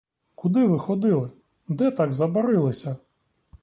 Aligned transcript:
Куди 0.35 0.65
ви 0.65 0.79
ходили, 0.79 1.29
де 1.67 1.91
так 1.91 2.13
забарилися? 2.13 2.95